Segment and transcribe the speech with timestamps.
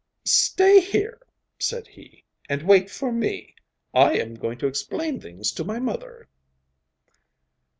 [0.25, 1.21] 'Stay here,'
[1.59, 3.53] said he, 'and wait for me;
[3.93, 6.27] I am going to explain things to my mother.